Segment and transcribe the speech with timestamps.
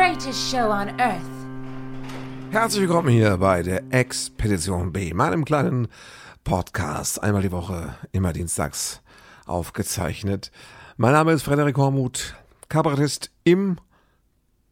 [0.00, 1.20] greatest show on earth.
[2.50, 5.88] Herzlich willkommen hier bei der Expedition B, meinem kleinen
[6.42, 7.22] Podcast.
[7.22, 9.02] Einmal die Woche, immer dienstags
[9.44, 10.52] aufgezeichnet.
[10.96, 12.34] Mein Name ist Frederik Hormuth,
[12.70, 13.76] Kabarettist im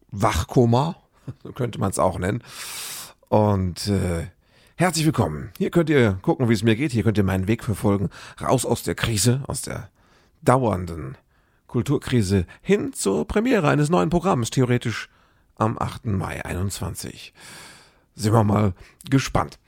[0.09, 0.95] Wachkoma,
[1.43, 2.41] so könnte man es auch nennen.
[3.27, 4.31] Und äh,
[4.77, 5.51] herzlich willkommen.
[5.59, 6.91] Hier könnt ihr gucken, wie es mir geht.
[6.91, 8.09] Hier könnt ihr meinen Weg verfolgen.
[8.41, 9.91] Raus aus der Krise, aus der
[10.41, 11.19] dauernden
[11.67, 15.07] Kulturkrise hin zur Premiere eines neuen Programms, theoretisch
[15.59, 16.05] am 8.
[16.05, 17.33] Mai 21.
[18.15, 18.73] Sind wir mal
[19.09, 19.59] gespannt.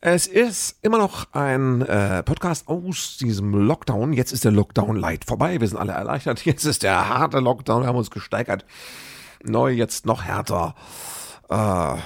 [0.00, 4.12] Es ist immer noch ein äh, Podcast aus diesem Lockdown.
[4.12, 5.60] Jetzt ist der Lockdown light vorbei.
[5.60, 6.40] Wir sind alle erleichtert.
[6.44, 7.82] Jetzt ist der harte Lockdown.
[7.82, 8.64] Wir haben uns gesteigert.
[9.44, 10.74] Neu, jetzt noch härter.
[11.48, 11.96] Äh,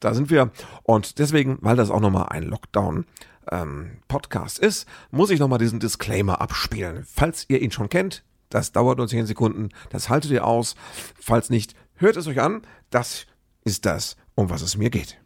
[0.00, 0.50] da sind wir.
[0.82, 3.06] Und deswegen, weil das auch nochmal ein Lockdown
[3.50, 7.04] ähm, Podcast ist, muss ich nochmal diesen Disclaimer abspielen.
[7.06, 10.74] Falls ihr ihn schon kennt, das dauert nur 10 Sekunden, das haltet ihr aus.
[11.18, 12.62] Falls nicht, hört es euch an.
[12.90, 13.26] Das
[13.64, 15.18] ist das, um was es mir geht.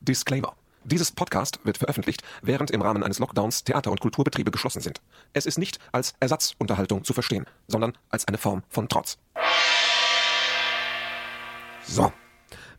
[0.00, 0.56] Disclaimer.
[0.82, 5.00] Dieses Podcast wird veröffentlicht, während im Rahmen eines Lockdowns Theater- und Kulturbetriebe geschlossen sind.
[5.32, 9.18] Es ist nicht als Ersatzunterhaltung zu verstehen, sondern als eine Form von Trotz.
[11.86, 12.12] So,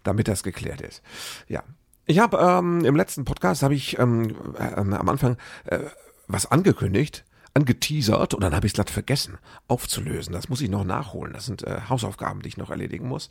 [0.04, 1.02] damit das geklärt ist.
[1.48, 1.64] Ja,
[2.06, 5.80] ich habe ähm, im letzten Podcast habe ich ähm, äh, am Anfang äh,
[6.28, 7.25] was angekündigt,
[7.56, 10.34] angeteasert und dann habe ich es glatt vergessen aufzulösen.
[10.34, 11.34] Das muss ich noch nachholen.
[11.34, 13.30] Das sind äh, Hausaufgaben, die ich noch erledigen muss.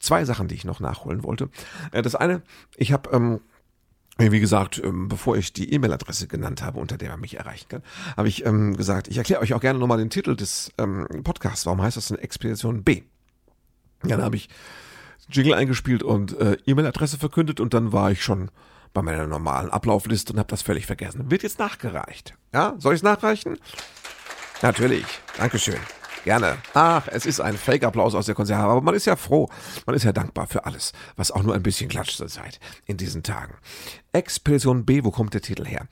[0.00, 1.50] Zwei Sachen, die ich noch nachholen wollte.
[1.92, 2.42] Äh, das eine,
[2.76, 3.40] ich habe ähm,
[4.18, 7.82] wie gesagt, ähm, bevor ich die E-Mail-Adresse genannt habe, unter der man mich erreichen kann,
[8.16, 11.66] habe ich ähm, gesagt, ich erkläre euch auch gerne nochmal den Titel des ähm, Podcasts.
[11.66, 13.02] Warum heißt das denn Expedition B?
[14.02, 14.48] Dann habe ich
[15.28, 18.50] Jingle eingespielt und äh, E-Mail-Adresse verkündet und dann war ich schon
[18.96, 21.30] bei meiner normalen Ablaufliste und habe das völlig vergessen.
[21.30, 22.34] Wird jetzt nachgereicht.
[22.54, 23.58] Ja, soll ich es nachreichen?
[24.62, 25.04] Natürlich.
[25.36, 25.76] Dankeschön.
[26.24, 26.56] Gerne.
[26.72, 29.50] Ach, es ist ein Fake-Applaus aus der Konserve, aber man ist ja froh,
[29.84, 32.96] man ist ja dankbar für alles, was auch nur ein bisschen klatscht zur Zeit in
[32.96, 33.54] diesen Tagen.
[34.12, 35.86] Expedition B, wo kommt der Titel her?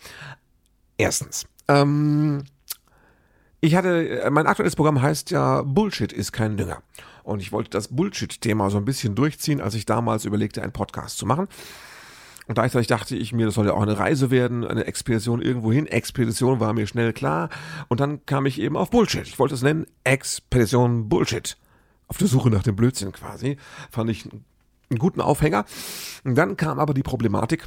[0.97, 2.45] Erstens, ähm,
[3.61, 6.83] ich hatte, mein aktuelles Programm heißt ja Bullshit ist kein Dünger.
[7.23, 11.19] Und ich wollte das Bullshit-Thema so ein bisschen durchziehen, als ich damals überlegte, einen Podcast
[11.19, 11.49] zu machen.
[12.47, 15.73] Und gleichzeitig dachte ich mir, das soll ja auch eine Reise werden, eine Expedition irgendwo
[15.73, 15.87] hin.
[15.87, 17.49] Expedition war mir schnell klar.
[17.89, 19.27] Und dann kam ich eben auf Bullshit.
[19.27, 21.57] Ich wollte es nennen Expedition Bullshit.
[22.07, 23.57] Auf der Suche nach dem Blödsinn quasi.
[23.91, 25.65] Fand ich einen guten Aufhänger.
[26.25, 27.67] Und dann kam aber die Problematik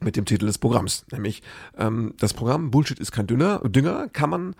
[0.00, 1.06] mit dem Titel des Programms.
[1.12, 1.42] Nämlich
[1.78, 4.56] ähm, das Programm Bullshit ist kein Dünger, Dünger kann man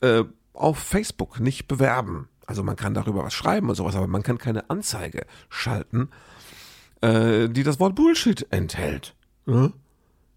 [0.00, 0.24] äh,
[0.54, 2.28] auf Facebook nicht bewerben.
[2.46, 6.08] Also man kann darüber was schreiben und sowas, aber man kann keine Anzeige schalten
[7.00, 9.14] äh, die das Wort Bullshit enthält.
[9.46, 9.72] Ja?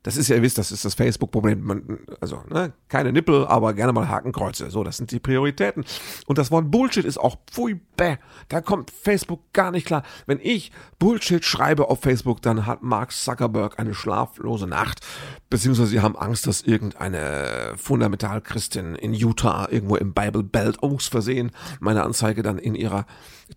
[0.04, 2.00] Das ist ja, ihr wisst, das ist das Facebook-Problem.
[2.22, 4.72] Also, ne, keine Nippel, aber gerne mal Hakenkreuze.
[4.72, 5.86] So, das sind die Prioritäten.
[6.26, 8.18] Und das Wort Bullshit ist auch pfui, bäh.
[8.50, 10.02] Da kommt Facebook gar nicht klar.
[10.26, 15.06] Wenn ich Bullshit schreibe auf Facebook, dann hat Mark Zuckerberg eine schlaflose Nacht.
[15.52, 21.52] Beziehungsweise sie haben Angst, dass irgendeine Fundamentalchristin in Utah irgendwo im Bible Belt aus Versehen
[21.80, 23.06] meine Anzeige dann in ihrer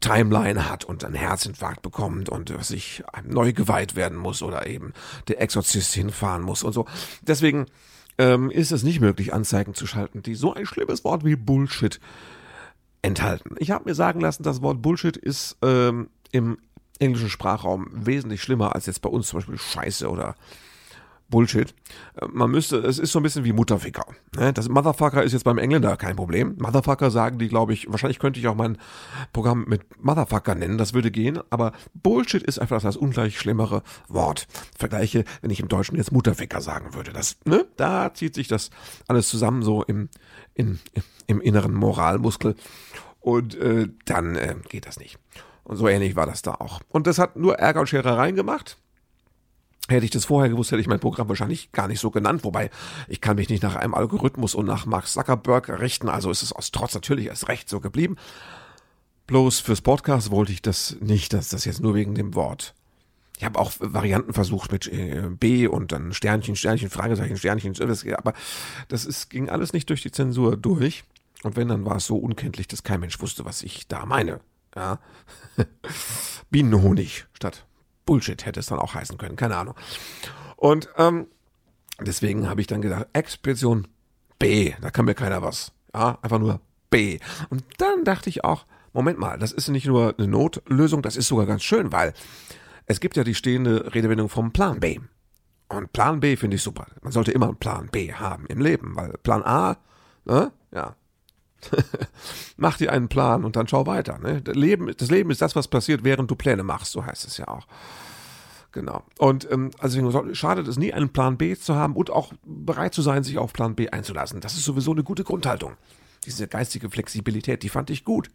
[0.00, 4.92] Timeline hat und einen Herzinfarkt bekommt und sich neu geweiht werden muss oder eben
[5.28, 6.86] der Exorzist hinfahren muss und so.
[7.22, 7.66] Deswegen
[8.18, 12.00] ähm, ist es nicht möglich, Anzeigen zu schalten, die so ein schlimmes Wort wie Bullshit
[13.02, 13.56] enthalten.
[13.58, 16.58] Ich habe mir sagen lassen, das Wort Bullshit ist ähm, im
[16.98, 20.36] englischen Sprachraum wesentlich schlimmer als jetzt bei uns zum Beispiel Scheiße oder
[21.34, 21.74] Bullshit.
[22.14, 24.06] Äh, man müsste, es ist so ein bisschen wie Mutterficker.
[24.36, 24.52] Ne?
[24.52, 26.54] Das Motherfucker ist jetzt beim Engländer kein Problem.
[26.58, 28.78] Motherfucker sagen die, glaube ich, wahrscheinlich könnte ich auch mein
[29.32, 34.46] Programm mit Motherfucker nennen, das würde gehen, aber Bullshit ist einfach das ungleich schlimmere Wort.
[34.78, 37.12] Vergleiche, wenn ich im Deutschen jetzt Mutterficker sagen würde.
[37.12, 37.66] Das, ne?
[37.76, 38.70] Da zieht sich das
[39.08, 40.10] alles zusammen so im,
[40.54, 40.78] in,
[41.26, 42.54] im inneren Moralmuskel
[43.18, 45.18] und äh, dann äh, geht das nicht.
[45.64, 46.80] Und so ähnlich war das da auch.
[46.90, 48.78] Und das hat nur Ärger und Scherereien gemacht.
[49.88, 52.42] Hätte ich das vorher gewusst, hätte ich mein Programm wahrscheinlich gar nicht so genannt.
[52.42, 52.70] Wobei,
[53.06, 56.08] ich kann mich nicht nach einem Algorithmus und nach Mark Zuckerberg richten.
[56.08, 58.16] Also ist es aus Trotz natürlich erst recht so geblieben.
[59.26, 62.74] Bloß fürs Podcast wollte ich das nicht, dass das jetzt nur wegen dem Wort.
[63.36, 67.74] Ich habe auch Varianten versucht mit äh, B und dann Sternchen, Sternchen, Fragezeichen, Sternchen.
[68.14, 68.32] Aber
[68.88, 71.04] das ist, ging alles nicht durch die Zensur durch.
[71.42, 74.40] Und wenn, dann war es so unkenntlich, dass kein Mensch wusste, was ich da meine.
[74.74, 74.98] Ja.
[76.50, 77.66] Bienenhonig statt
[78.06, 79.74] Bullshit hätte es dann auch heißen können, keine Ahnung.
[80.56, 81.26] Und ähm,
[82.00, 83.88] deswegen habe ich dann gedacht, Expedition
[84.38, 85.72] B, da kann mir keiner was.
[85.92, 86.60] Ja, einfach nur
[86.90, 87.18] B.
[87.50, 91.28] Und dann dachte ich auch, Moment mal, das ist nicht nur eine Notlösung, das ist
[91.28, 92.14] sogar ganz schön, weil
[92.86, 95.00] es gibt ja die stehende Redewendung vom Plan B.
[95.68, 96.86] Und Plan B finde ich super.
[97.02, 99.76] Man sollte immer einen Plan B haben im Leben, weil Plan A,
[100.24, 100.94] ne, ja,
[102.56, 104.18] Mach dir einen Plan und dann schau weiter.
[104.18, 104.42] Ne?
[104.42, 107.36] Das, Leben, das Leben ist das, was passiert, während du Pläne machst, so heißt es
[107.36, 107.66] ja auch.
[108.72, 109.04] Genau.
[109.18, 113.02] Und ähm, also schadet es nie, einen Plan B zu haben und auch bereit zu
[113.02, 114.40] sein, sich auf Plan B einzulassen.
[114.40, 115.74] Das ist sowieso eine gute Grundhaltung.
[116.26, 118.30] Diese geistige Flexibilität, die fand ich gut.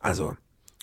[0.00, 0.36] Also,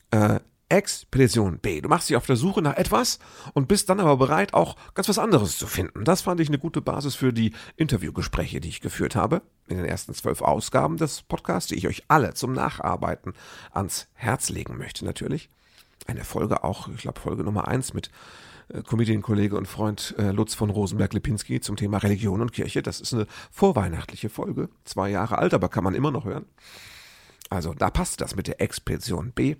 [0.09, 0.39] äh,
[0.69, 1.81] Expedition B.
[1.81, 3.19] Du machst dich auf der Suche nach etwas
[3.53, 6.03] und bist dann aber bereit, auch ganz was anderes zu finden.
[6.05, 9.85] Das fand ich eine gute Basis für die Interviewgespräche, die ich geführt habe in den
[9.85, 13.33] ersten zwölf Ausgaben des Podcasts, die ich euch alle zum Nacharbeiten
[13.71, 15.49] ans Herz legen möchte, natürlich.
[16.07, 18.11] Eine Folge auch, ich glaube, Folge Nummer eins mit
[18.69, 22.81] äh, Comedian-Kollege und Freund äh, Lutz von Rosenberg-Lipinski zum Thema Religion und Kirche.
[22.81, 26.45] Das ist eine vorweihnachtliche Folge, zwei Jahre alt, aber kann man immer noch hören.
[27.49, 29.55] Also da passt das mit der Expedition B.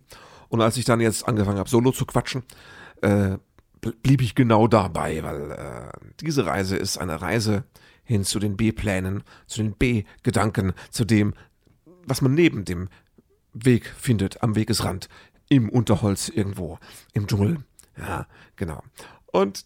[0.50, 2.44] Und als ich dann jetzt angefangen habe, solo zu quatschen,
[3.02, 3.38] äh,
[3.82, 7.66] blieb ich genau dabei, weil äh, diese Reise ist eine Reise
[8.04, 11.34] hin zu den B-Plänen, zu den B-Gedanken, zu dem,
[12.06, 12.90] was man neben dem
[13.54, 15.10] Weg findet, am Wegesrand,
[15.50, 16.80] im Unterholz irgendwo,
[17.14, 17.60] im Dschungel.
[17.98, 18.84] Ja, genau.
[19.32, 19.66] Und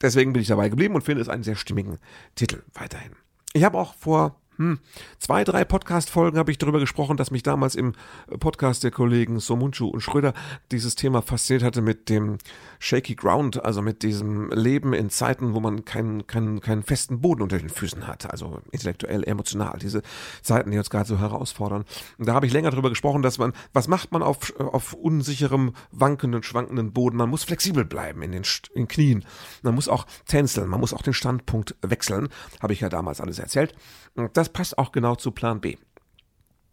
[0.00, 1.98] deswegen bin ich dabei geblieben und finde es einen sehr stimmigen
[2.34, 3.12] Titel weiterhin.
[3.52, 4.78] Ich habe auch vor hm,
[5.18, 7.94] zwei, drei Podcast-Folgen habe ich darüber gesprochen, dass mich damals im
[8.40, 10.34] Podcast der Kollegen Somunchu und Schröder
[10.70, 12.36] dieses Thema fasziniert hatte mit dem
[12.78, 17.40] Shaky Ground, also mit diesem Leben in Zeiten, wo man keinen, keinen, keinen festen Boden
[17.40, 20.02] unter den Füßen hat, also intellektuell, emotional, diese
[20.42, 21.86] Zeiten, die uns gerade so herausfordern.
[22.18, 25.72] Und da habe ich länger darüber gesprochen, dass man, was macht man auf, auf unsicherem,
[25.90, 27.16] wankenden, schwankenden Boden?
[27.16, 28.42] Man muss flexibel bleiben in den,
[28.74, 29.24] in Knien.
[29.62, 32.28] Man muss auch tänzeln, man muss auch den Standpunkt wechseln.
[32.60, 33.74] Habe ich ja damals alles erzählt.
[34.16, 35.76] Und das passt auch genau zu Plan B.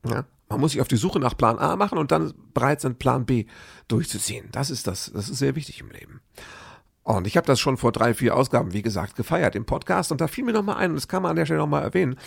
[0.05, 0.25] Ja?
[0.49, 3.25] Man muss sich auf die Suche nach Plan A machen und dann bereit sein, Plan
[3.25, 3.45] B
[3.87, 4.47] durchzuziehen.
[4.51, 6.21] Das ist das, das ist sehr wichtig im Leben.
[7.03, 10.19] Und ich habe das schon vor drei, vier Ausgaben, wie gesagt, gefeiert im Podcast und
[10.19, 12.17] da fiel mir nochmal ein, und das kann man an der Stelle nochmal erwähnen.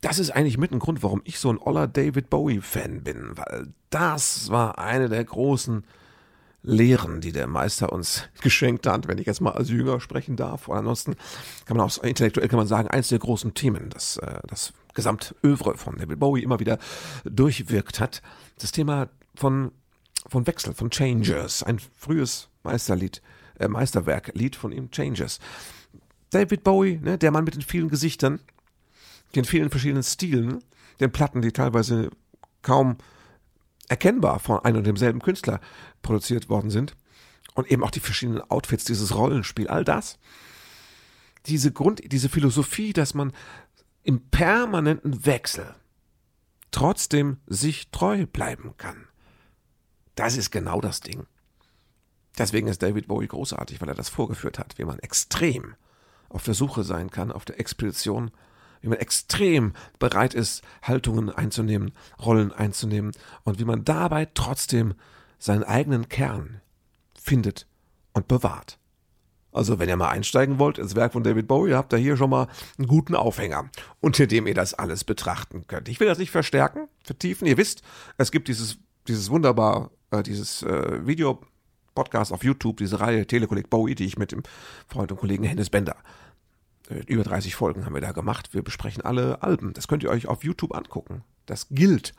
[0.00, 3.72] Das ist eigentlich mit ein Grund, warum ich so ein Oller David Bowie-Fan bin, weil
[3.90, 5.84] das war eine der großen
[6.66, 10.68] Lehren, die der Meister uns geschenkt hat, wenn ich jetzt mal als Jünger sprechen darf.
[10.68, 11.14] Und ansonsten
[11.64, 15.76] kann man auch intellektuell kann man sagen, eins der großen Themen, das äh, das Gesamtövre
[15.76, 16.78] von David Bowie immer wieder
[17.24, 18.22] durchwirkt hat.
[18.58, 19.70] Das Thema von,
[20.26, 23.22] von Wechsel, von Changes, ein frühes Meisterlied,
[23.60, 25.38] äh, Meisterwerk, Lied von ihm, Changes.
[26.30, 28.40] David Bowie, ne, der Mann mit den vielen Gesichtern,
[29.36, 30.64] den vielen verschiedenen Stilen,
[30.98, 32.10] den Platten, die teilweise
[32.62, 32.96] kaum
[33.88, 35.60] erkennbar von einem und demselben Künstler
[36.02, 36.96] produziert worden sind.
[37.54, 40.18] Und eben auch die verschiedenen Outfits, dieses Rollenspiel, all das.
[41.46, 43.32] Diese Grund, diese Philosophie, dass man
[44.02, 45.74] im permanenten Wechsel
[46.70, 49.08] trotzdem sich treu bleiben kann.
[50.14, 51.26] Das ist genau das Ding.
[52.38, 55.74] Deswegen ist David Bowie großartig, weil er das vorgeführt hat, wie man extrem
[56.28, 58.30] auf der Suche sein kann, auf der Expedition
[58.80, 61.92] wie man extrem bereit ist, Haltungen einzunehmen,
[62.24, 63.12] Rollen einzunehmen
[63.44, 64.94] und wie man dabei trotzdem
[65.38, 66.60] seinen eigenen Kern
[67.14, 67.66] findet
[68.12, 68.78] und bewahrt.
[69.52, 72.28] Also wenn ihr mal einsteigen wollt ins Werk von David Bowie, habt ihr hier schon
[72.28, 72.46] mal
[72.76, 73.70] einen guten Aufhänger,
[74.00, 75.88] unter dem ihr das alles betrachten könnt.
[75.88, 77.46] Ich will das nicht verstärken, vertiefen.
[77.46, 77.82] Ihr wisst,
[78.18, 78.76] es gibt dieses,
[79.08, 81.40] dieses wunderbar, äh, dieses äh, Video
[81.94, 84.42] Podcast auf YouTube, diese Reihe Telekolleg Bowie, die ich mit dem
[84.86, 85.96] Freund und Kollegen Hennes Bender
[87.06, 88.52] über 30 Folgen haben wir da gemacht.
[88.52, 89.72] Wir besprechen alle Alben.
[89.72, 91.24] Das könnt ihr euch auf YouTube angucken.
[91.46, 92.14] Das gilt.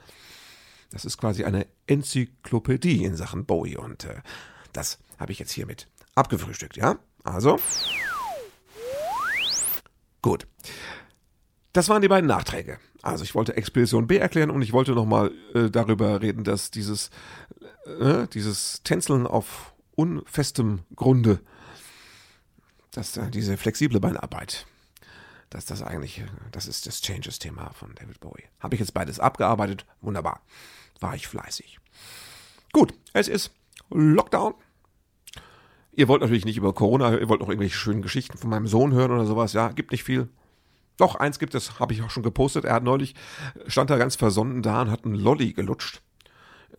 [0.89, 4.21] Das ist quasi eine Enzyklopädie in Sachen Bowie und äh,
[4.73, 6.97] das habe ich jetzt hiermit abgefrühstückt, ja?
[7.23, 7.59] Also.
[10.21, 10.47] Gut.
[11.73, 12.79] Das waren die beiden Nachträge.
[13.01, 17.09] Also ich wollte Expedition B erklären und ich wollte nochmal äh, darüber reden, dass dieses,
[17.99, 21.39] äh, dieses Tänzeln auf unfestem Grunde
[22.97, 24.65] dass diese flexible Beinarbeit,
[25.51, 28.45] dass das eigentlich, das ist das Changes-Thema von David Bowie.
[28.59, 30.41] Habe ich jetzt beides abgearbeitet, wunderbar.
[30.99, 31.79] War ich fleißig.
[32.73, 33.51] Gut, es ist
[33.91, 34.55] Lockdown.
[35.91, 38.91] Ihr wollt natürlich nicht über Corona, ihr wollt noch irgendwelche schönen Geschichten von meinem Sohn
[38.93, 39.53] hören oder sowas.
[39.53, 40.29] Ja, gibt nicht viel.
[40.97, 42.65] Doch, eins gibt es, habe ich auch schon gepostet.
[42.65, 43.13] Er hat neulich,
[43.67, 46.01] stand da ganz versonnen da und hat einen Lolli gelutscht.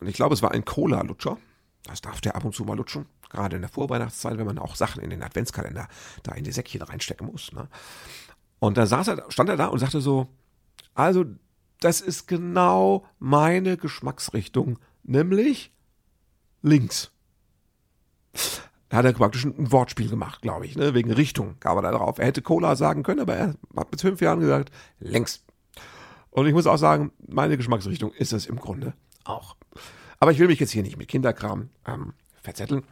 [0.00, 1.38] Und ich glaube, es war ein Cola-Lutscher.
[1.84, 3.06] Das darf der ab und zu mal lutschen.
[3.30, 5.88] Gerade in der Vorweihnachtszeit, wenn man auch Sachen in den Adventskalender
[6.22, 7.52] da in die Säckchen reinstecken muss.
[7.52, 7.68] Ne?
[8.58, 10.28] Und da saß er, stand er da und sagte so,
[10.94, 11.24] also,
[11.80, 15.72] das ist genau meine Geschmacksrichtung, nämlich
[16.62, 17.12] links.
[18.88, 20.94] Da hat er praktisch ein Wortspiel gemacht, glaube ich, ne?
[20.94, 22.18] wegen Richtung kam er da drauf.
[22.18, 25.44] Er hätte Cola sagen können, aber er hat mit fünf Jahren gesagt, links.
[26.30, 28.94] Und ich muss auch sagen, meine Geschmacksrichtung ist es im Grunde
[29.24, 29.56] auch.
[30.20, 32.14] Aber ich will mich jetzt hier nicht mit Kinderkram ähm,
[32.48, 32.84] verzetteln.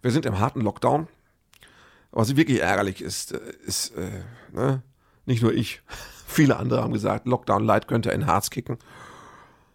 [0.00, 1.08] Wir sind im harten Lockdown.
[2.12, 4.82] Was wirklich ärgerlich ist, äh, ist äh, ne?
[5.26, 5.82] nicht nur ich
[6.32, 8.78] Viele andere haben gesagt, Lockdown Light könnte in Harz kicken.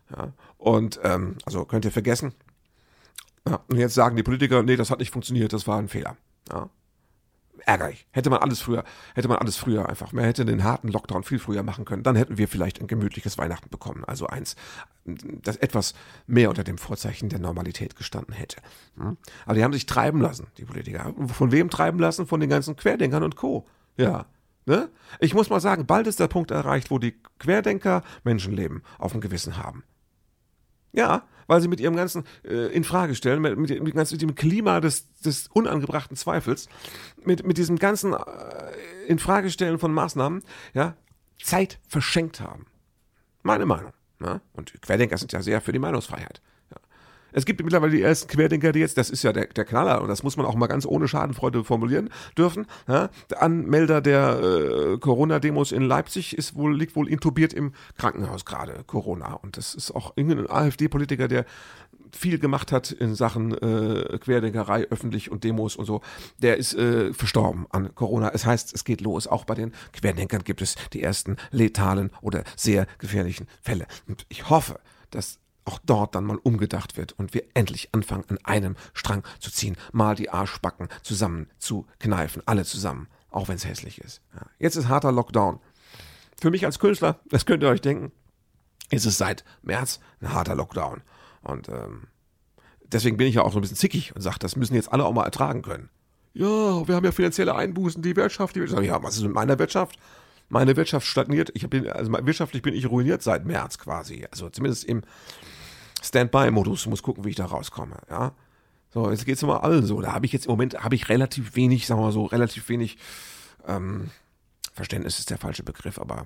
[0.09, 2.33] Ja, und ähm, also könnt ihr vergessen.
[3.47, 6.17] Ja, und jetzt sagen die Politiker, nee, das hat nicht funktioniert, das war ein Fehler.
[6.49, 6.69] Ja.
[7.65, 8.07] Ärgerlich.
[8.11, 8.83] Hätte man alles früher,
[9.15, 12.15] hätte man alles früher einfach, man hätte den harten Lockdown viel früher machen können, dann
[12.15, 14.03] hätten wir vielleicht ein gemütliches Weihnachten bekommen.
[14.05, 14.55] Also eins,
[15.05, 15.93] das etwas
[16.27, 18.57] mehr unter dem Vorzeichen der Normalität gestanden hätte.
[18.97, 19.17] Hm?
[19.45, 21.13] Aber die haben sich treiben lassen, die Politiker.
[21.27, 22.27] Von wem treiben lassen?
[22.27, 23.67] Von den ganzen Querdenkern und Co.
[23.97, 24.25] Ja.
[24.65, 24.89] Ne?
[25.19, 29.21] Ich muss mal sagen, bald ist der Punkt erreicht, wo die Querdenker Menschenleben auf dem
[29.21, 29.83] Gewissen haben.
[30.97, 34.33] Ja, weil sie mit ihrem ganzen äh, in Frage stellen, mit, mit, mit, mit dem
[34.33, 36.67] Klima des, des unangebrachten Zweifels,
[37.23, 38.17] mit, mit diesem ganzen äh,
[39.07, 40.41] in Frage stellen von Maßnahmen,
[40.73, 40.95] ja,
[41.39, 42.65] Zeit verschenkt haben.
[43.43, 43.93] Meine Meinung.
[44.19, 44.41] Ja?
[44.53, 46.41] Und Querdenker sind ja sehr für die Meinungsfreiheit.
[47.31, 50.07] Es gibt mittlerweile die ersten Querdenker, die jetzt, das ist ja der, der Knaller, und
[50.07, 52.67] das muss man auch mal ganz ohne Schadenfreude formulieren dürfen.
[52.87, 58.45] Ja, der Anmelder der äh, Corona-Demos in Leipzig ist wohl, liegt wohl intubiert im Krankenhaus
[58.45, 59.33] gerade, Corona.
[59.33, 61.45] Und das ist auch irgendein AfD-Politiker, der
[62.11, 66.01] viel gemacht hat in Sachen äh, Querdenkerei, öffentlich und Demos und so,
[66.41, 68.31] der ist äh, verstorben an Corona.
[68.33, 69.27] Es heißt, es geht los.
[69.27, 73.87] Auch bei den Querdenkern gibt es die ersten letalen oder sehr gefährlichen Fälle.
[74.07, 74.79] Und ich hoffe,
[75.11, 79.51] dass auch dort dann mal umgedacht wird und wir endlich anfangen, an einem Strang zu
[79.51, 84.21] ziehen, mal die Arschbacken zusammen zu kneifen, alle zusammen, auch wenn es hässlich ist.
[84.33, 84.47] Ja.
[84.59, 85.59] Jetzt ist harter Lockdown.
[86.39, 88.11] Für mich als Künstler, das könnt ihr euch denken,
[88.89, 91.01] ist es seit März ein harter Lockdown.
[91.41, 92.07] Und ähm,
[92.85, 95.05] deswegen bin ich ja auch so ein bisschen zickig und sage, das müssen jetzt alle
[95.05, 95.89] auch mal ertragen können.
[96.33, 98.83] Ja, wir haben ja finanzielle Einbußen, die Wirtschaft, die Wirtschaft.
[98.83, 99.97] Ja, was ist mit meiner Wirtschaft?
[100.49, 101.51] Meine Wirtschaft stagniert.
[101.55, 104.25] Ich bin, also wirtschaftlich bin ich ruiniert seit März quasi.
[104.31, 105.01] Also zumindest im
[106.07, 108.33] Standby-Modus, muss gucken, wie ich da rauskomme, ja.
[108.89, 110.01] So, jetzt geht's immer allen so.
[110.01, 112.97] Da habe ich jetzt im Moment, ich relativ wenig, sagen wir so, relativ wenig,
[113.67, 114.09] ähm,
[114.73, 116.25] Verständnis ist der falsche Begriff, aber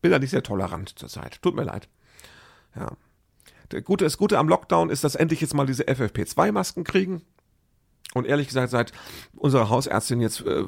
[0.00, 1.40] bin da nicht sehr tolerant zurzeit.
[1.42, 1.88] Tut mir leid.
[2.74, 2.92] Ja.
[3.70, 7.22] Der Gute, das Gute am Lockdown ist, dass endlich jetzt mal diese FFP2-Masken kriegen.
[8.14, 8.92] Und ehrlich gesagt, seit
[9.36, 10.64] unsere Hausärztin jetzt äh,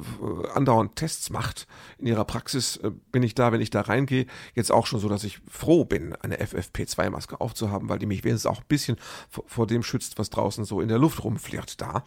[0.53, 4.71] andauernd Tests macht in ihrer Praxis, äh, bin ich da, wenn ich da reingehe, jetzt
[4.71, 8.61] auch schon so, dass ich froh bin, eine FFP2-Maske aufzuhaben, weil die mich wenigstens auch
[8.61, 8.97] ein bisschen
[9.29, 12.05] vor, dem schützt, was draußen so in der Luft rumflirt da.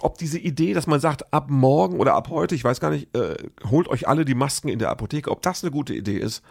[0.00, 3.14] Ob diese Idee, dass man sagt, ab morgen oder ab heute, ich weiß gar nicht,
[3.14, 3.36] äh,
[3.70, 6.42] holt euch alle die Masken in der Apotheke, ob das eine gute Idee ist,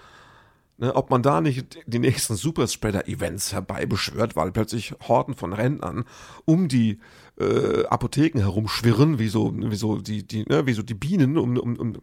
[0.78, 6.04] Ne, ob man da nicht die nächsten Superspreader-Events herbeibeschwört, weil plötzlich Horden von Rentnern
[6.46, 7.00] um die
[7.40, 11.58] äh, Apotheken herumschwirren, wie so, wie so die, die, ne, wie so die Bienen um,
[11.58, 11.94] um, um,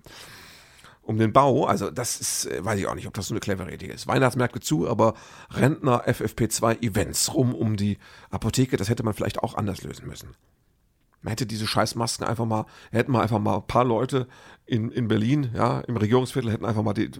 [1.03, 1.67] um den Bau.
[1.67, 4.07] Also das ist, äh, weiß ich auch nicht, ob das so eine clevere Idee ist.
[4.07, 5.15] Weihnachtsmärkte zu, aber
[5.51, 7.99] Rentner FFP2-Events rum um die
[8.31, 10.37] Apotheke, das hätte man vielleicht auch anders lösen müssen.
[11.23, 14.27] Man hätte diese Scheißmasken einfach mal, hätten wir einfach mal ein paar Leute
[14.71, 17.11] in, in Berlin, ja, im Regierungsviertel hätten einfach mal die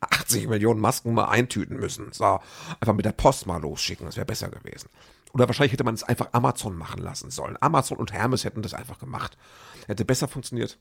[0.00, 2.12] 80 Millionen Masken mal eintüten müssen.
[2.12, 2.38] So,
[2.80, 4.90] einfach mit der Post mal losschicken, das wäre besser gewesen.
[5.32, 7.56] Oder wahrscheinlich hätte man es einfach Amazon machen lassen sollen.
[7.60, 9.38] Amazon und Hermes hätten das einfach gemacht.
[9.86, 10.78] Hätte besser funktioniert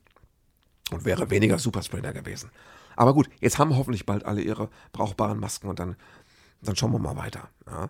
[0.92, 2.52] und wäre weniger Superspreader gewesen.
[2.98, 5.96] Aber gut, jetzt haben hoffentlich bald alle ihre brauchbaren Masken und dann,
[6.62, 7.50] dann schauen wir mal weiter.
[7.68, 7.90] Ja.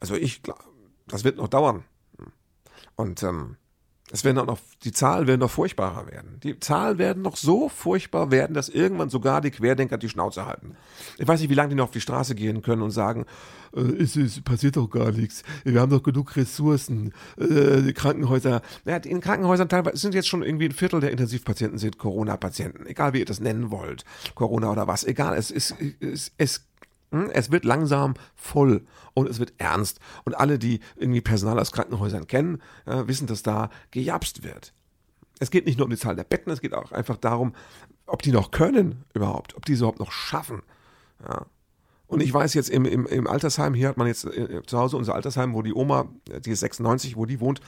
[0.00, 0.40] Also ich,
[1.06, 1.84] das wird noch dauern.
[2.96, 3.56] Und ähm,
[4.12, 6.38] es werden auch noch, die Zahlen werden noch furchtbarer werden.
[6.42, 10.76] Die Zahlen werden noch so furchtbar werden, dass irgendwann sogar die Querdenker die Schnauze halten.
[11.16, 13.24] Ich weiß nicht, wie lange die noch auf die Straße gehen können und sagen,
[13.74, 15.42] äh, es, es passiert doch gar nichts.
[15.64, 17.14] Wir haben doch genug Ressourcen.
[17.38, 21.78] Äh, die Krankenhäuser, ja, in Krankenhäusern teilweise sind jetzt schon irgendwie ein Viertel der Intensivpatienten
[21.78, 22.86] sind Corona-Patienten.
[22.86, 24.04] Egal wie ihr das nennen wollt.
[24.34, 25.04] Corona oder was.
[25.04, 26.64] Egal, es ist, es, es hm?
[27.32, 30.00] Es wird langsam voll und es wird ernst.
[30.24, 34.72] Und alle, die irgendwie Personal aus Krankenhäusern kennen, äh, wissen, dass da gejapst wird.
[35.40, 37.54] Es geht nicht nur um die Zahl der Betten, es geht auch einfach darum,
[38.06, 40.62] ob die noch können überhaupt, ob die es überhaupt noch schaffen.
[41.26, 41.46] Ja.
[42.06, 44.96] Und ich weiß jetzt im, im, im Altersheim, hier hat man jetzt äh, zu Hause
[44.96, 46.08] unser Altersheim, wo die Oma,
[46.44, 47.60] die ist 96, wo die wohnt,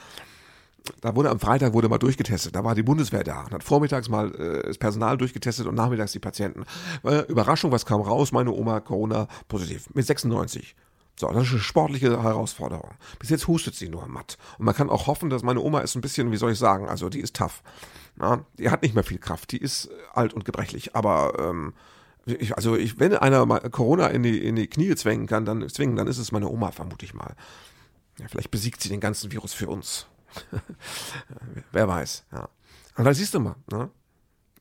[1.01, 2.55] da wurde am Freitag wurde mal durchgetestet.
[2.55, 6.13] Da war die Bundeswehr da und hat vormittags mal äh, das Personal durchgetestet und nachmittags
[6.13, 6.65] die Patienten.
[7.05, 8.33] Äh, Überraschung, was kam raus?
[8.33, 10.75] Meine Oma Corona positiv mit 96.
[11.19, 12.91] So, das ist eine sportliche Herausforderung.
[13.19, 14.37] Bis jetzt hustet sie nur matt.
[14.59, 16.89] Und man kann auch hoffen, dass meine Oma ist ein bisschen, wie soll ich sagen,
[16.89, 17.63] also die ist tough.
[18.21, 21.75] Ja, die hat nicht mehr viel Kraft, die ist alt und gebrechlich, aber ähm,
[22.27, 25.69] ich, also ich, wenn einer mal Corona in die, in die Knie zwingen kann, dann
[25.69, 27.35] zwingen, dann ist es meine Oma, vermute ich mal.
[28.19, 30.07] Ja, vielleicht besiegt sie den ganzen Virus für uns.
[31.73, 32.49] Wer weiß, ja.
[32.97, 33.91] Und da siehst du mal, ne?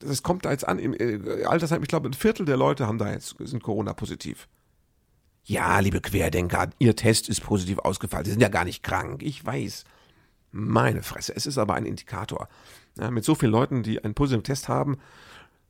[0.00, 2.98] Das kommt da jetzt an, im äh, Altersheim, ich glaube, ein Viertel der Leute haben
[2.98, 4.46] da jetzt, sind Corona-positiv.
[5.44, 8.24] Ja, liebe Querdenker, Ihr Test ist positiv ausgefallen.
[8.24, 9.22] Sie sind ja gar nicht krank.
[9.22, 9.84] Ich weiß.
[10.50, 11.34] Meine Fresse.
[11.36, 12.48] Es ist aber ein Indikator.
[12.98, 14.98] Ja, mit so vielen Leuten, die einen positiven Test haben,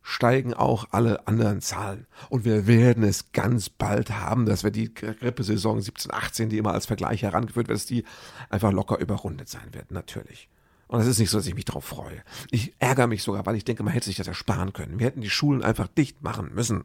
[0.09, 2.07] steigen auch alle anderen Zahlen.
[2.29, 6.73] Und wir werden es ganz bald haben, dass wir die Grippesaison 17, 18, die immer
[6.73, 8.05] als Vergleich herangeführt wird, dass die
[8.49, 10.49] einfach locker überrundet sein wird, natürlich.
[10.87, 12.23] Und es ist nicht so, dass ich mich darauf freue.
[12.53, 15.01] Ich ärgere mich sogar, weil ich denke, man hätte sich das ersparen können.
[15.01, 16.85] Wir hätten die Schulen einfach dicht machen müssen.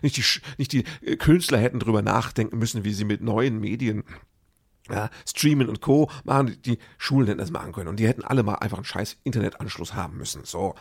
[0.00, 0.24] Nicht die,
[0.56, 4.04] nicht die äh, Künstler hätten drüber nachdenken müssen, wie sie mit neuen Medien
[4.88, 6.10] ja, Streamen und Co.
[6.24, 7.88] machen, die Schulen hätten das machen können.
[7.88, 10.46] Und die hätten alle mal einfach einen scheiß Internetanschluss haben müssen.
[10.46, 10.74] So,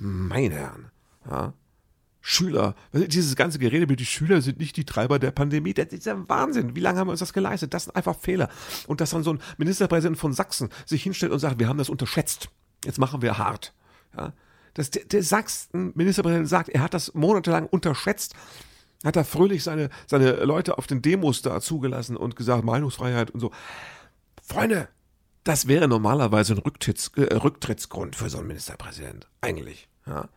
[0.00, 0.90] meine Herren.
[1.28, 1.54] Ja.
[2.22, 6.04] Schüler, dieses ganze Gerede mit die Schüler sind nicht die Treiber der Pandemie, das ist
[6.04, 6.76] ja Wahnsinn.
[6.76, 7.72] Wie lange haben wir uns das geleistet?
[7.72, 8.50] Das sind einfach Fehler.
[8.86, 11.88] Und dass dann so ein Ministerpräsident von Sachsen sich hinstellt und sagt, wir haben das
[11.88, 12.50] unterschätzt.
[12.84, 13.72] Jetzt machen wir hart.
[14.16, 14.34] Ja.
[14.74, 18.34] Dass der, der Sachsen-Ministerpräsident sagt, er hat das monatelang unterschätzt,
[19.02, 23.40] hat er fröhlich seine, seine Leute auf den Demos da zugelassen und gesagt, Meinungsfreiheit und
[23.40, 23.50] so.
[24.42, 24.88] Freunde,
[25.44, 29.26] das wäre normalerweise ein Rücktritts, äh, Rücktrittsgrund für so einen Ministerpräsident.
[29.40, 29.88] Eigentlich.
[30.06, 30.28] Ja.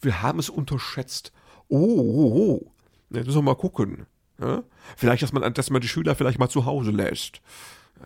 [0.00, 1.32] Wir haben es unterschätzt.
[1.68, 2.72] Oh, oh, oh.
[3.10, 4.06] Jetzt müssen wir mal gucken.
[4.40, 4.62] Ja?
[4.96, 7.40] Vielleicht, dass man, dass man die Schüler vielleicht mal zu Hause lässt.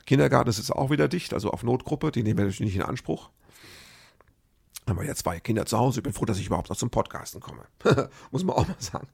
[0.07, 2.83] Kindergarten ist jetzt auch wieder dicht, also auf Notgruppe, die nehmen wir natürlich nicht in
[2.83, 3.31] Anspruch.
[4.89, 6.01] Haben wir ja zwei Kinder zu Hause.
[6.01, 7.63] Ich bin froh, dass ich überhaupt noch zum Podcasten komme.
[8.31, 9.07] Muss man auch mal sagen.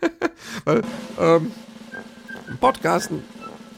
[0.64, 0.82] Weil,
[1.18, 1.52] ähm,
[2.60, 3.22] Podcasten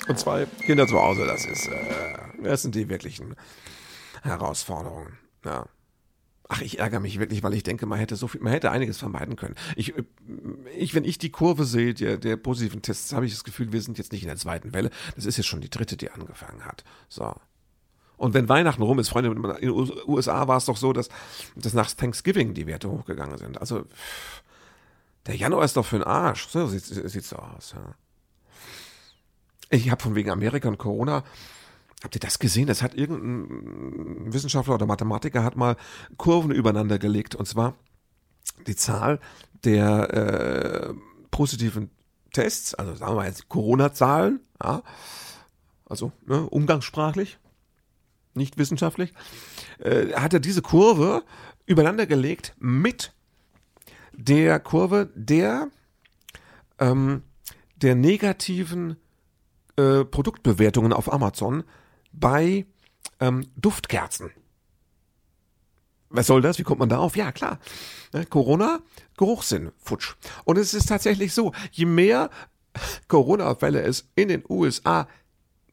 [0.08, 3.34] und zwei Kinder zu Hause, das ist, äh, das sind die wirklichen
[4.22, 5.18] Herausforderungen.
[5.44, 5.66] Ja.
[6.48, 8.98] Ach, ich ärgere mich wirklich, weil ich denke, man hätte so viel, man hätte einiges
[8.98, 9.56] vermeiden können.
[9.75, 9.94] Ich,
[10.76, 13.82] ich wenn ich die Kurve sehe, der, der positiven Tests, habe ich das Gefühl, wir
[13.82, 14.90] sind jetzt nicht in der zweiten Welle.
[15.16, 16.84] Das ist jetzt schon die dritte, die angefangen hat.
[17.08, 17.34] So.
[18.16, 21.08] Und wenn Weihnachten rum ist, Freunde, in den USA war es doch so, dass,
[21.56, 23.60] dass nach Thanksgiving die Werte hochgegangen sind.
[23.60, 23.84] Also,
[25.26, 26.46] der Januar ist doch für den Arsch.
[26.46, 27.94] So sieht es so aus, ja.
[29.70, 31.24] Ich habe von wegen Amerika und Corona,
[32.02, 32.66] habt ihr das gesehen?
[32.66, 35.76] Das hat irgendein Wissenschaftler oder Mathematiker hat mal
[36.16, 37.35] Kurven übereinander gelegt.
[37.35, 37.74] Und zwar
[38.66, 39.20] die Zahl
[39.64, 40.94] der äh,
[41.31, 41.90] positiven
[42.33, 44.83] Tests, also sagen wir jetzt Corona-Zahlen, ja,
[45.87, 47.38] also ne, umgangssprachlich,
[48.35, 49.12] nicht wissenschaftlich,
[49.79, 51.24] äh, hat er diese Kurve
[51.64, 53.12] übereinander gelegt mit
[54.12, 55.68] der Kurve der,
[56.79, 57.22] ähm,
[57.76, 58.96] der negativen
[59.76, 61.64] äh, Produktbewertungen auf Amazon
[62.12, 62.66] bei
[63.20, 64.30] ähm, Duftkerzen.
[66.08, 66.58] Was soll das?
[66.58, 67.16] Wie kommt man darauf?
[67.16, 67.58] Ja, klar.
[68.12, 68.80] Ne, Corona,
[69.16, 70.14] Geruchssinn, futsch.
[70.44, 72.30] Und es ist tatsächlich so, je mehr
[73.08, 75.08] Corona-Fälle es in den USA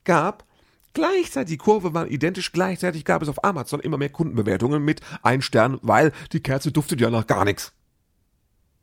[0.03, 0.45] gab,
[0.93, 5.41] Gleichzeitig, die Kurve war identisch, gleichzeitig gab es auf Amazon immer mehr Kundenbewertungen mit ein
[5.41, 7.73] Stern, weil die Kerze duftet ja nach gar nichts.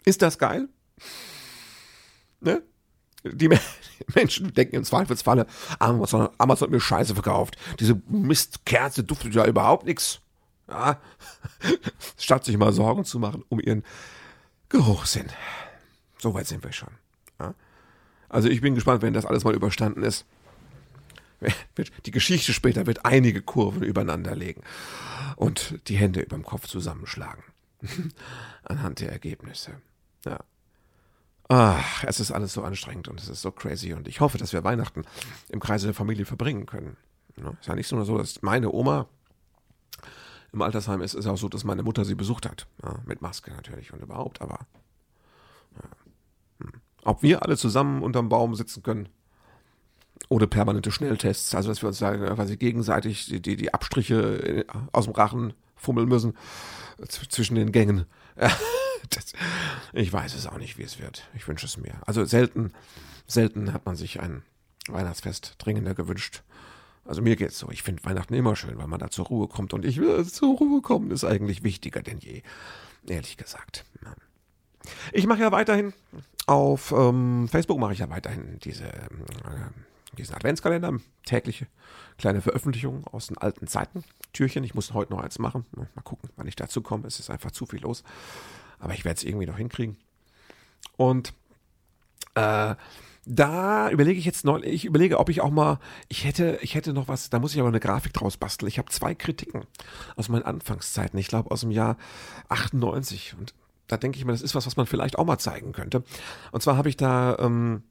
[0.04, 0.68] Ist das geil?
[2.40, 2.62] Ne?
[3.33, 3.50] Die
[4.14, 5.46] Menschen denken im Zweifelsfalle,
[5.78, 7.56] Amazon, Amazon hat mir Scheiße verkauft.
[7.78, 10.20] Diese Mistkerze duftet ja überhaupt nichts.
[10.68, 11.00] Ja?
[12.16, 13.85] Statt sich mal Sorgen zu machen um ihren
[14.68, 15.28] Geruchssinn.
[16.18, 16.90] So weit sind wir schon.
[17.38, 17.54] Ja?
[18.28, 20.24] Also ich bin gespannt, wenn das alles mal überstanden ist
[22.06, 24.62] die Geschichte später wird einige Kurven übereinander legen
[25.37, 27.42] und die Hände über dem Kopf zusammenschlagen.
[28.62, 29.80] Anhand der Ergebnisse.
[30.24, 30.40] Ja.
[31.53, 34.53] Ach, es ist alles so anstrengend und es ist so crazy und ich hoffe, dass
[34.53, 35.03] wir Weihnachten
[35.49, 36.97] im Kreise der Familie verbringen können.
[37.43, 39.09] Ja, ist ja nicht nur so, dass meine Oma
[40.53, 42.69] im Altersheim ist, ist auch so, dass meine Mutter sie besucht hat.
[42.85, 44.61] Ja, mit Maske natürlich und überhaupt, aber
[45.75, 46.67] ja.
[46.67, 46.73] hm.
[47.03, 49.09] ob wir alle zusammen unterm Baum sitzen können,
[50.29, 54.65] ohne permanente Schnelltests, also dass wir uns da quasi gegenseitig die, die, die Abstriche äh,
[54.93, 56.35] aus dem Rachen fummeln müssen
[57.09, 58.07] zwischen den Gängen.
[59.11, 59.33] Das,
[59.93, 61.29] ich weiß es auch nicht, wie es wird.
[61.35, 61.95] Ich wünsche es mir.
[62.07, 62.73] Also selten,
[63.27, 64.43] selten hat man sich ein
[64.89, 66.43] Weihnachtsfest dringender gewünscht.
[67.05, 67.71] Also mir geht's so.
[67.71, 69.73] Ich finde Weihnachten immer schön, weil man da zur Ruhe kommt.
[69.73, 72.43] Und ich will zur Ruhe kommen, ist eigentlich wichtiger denn je.
[73.07, 73.85] Ehrlich gesagt.
[75.13, 75.93] Ich mache ja weiterhin
[76.47, 79.09] auf ähm, Facebook mache ich ja weiterhin diese äh,
[80.19, 81.67] diesen Adventskalender, tägliche
[82.19, 84.05] kleine Veröffentlichungen aus den alten Zeiten.
[84.33, 85.65] Türchen, ich muss heute noch eins machen.
[85.73, 87.07] Mal gucken, wann ich dazu komme.
[87.07, 88.03] Es ist einfach zu viel los.
[88.81, 89.97] Aber ich werde es irgendwie noch hinkriegen.
[90.97, 91.33] Und
[92.35, 92.75] äh,
[93.27, 96.93] da überlege ich jetzt neu, ich überlege, ob ich auch mal, ich hätte, ich hätte
[96.93, 98.69] noch was, da muss ich aber eine Grafik draus basteln.
[98.69, 99.64] Ich habe zwei Kritiken
[100.16, 101.97] aus meinen Anfangszeiten, ich glaube aus dem Jahr
[102.49, 103.35] 98.
[103.38, 103.55] Und
[103.87, 106.03] da denke ich mir, das ist was, was man vielleicht auch mal zeigen könnte.
[106.53, 107.83] Und zwar habe ich da ähm,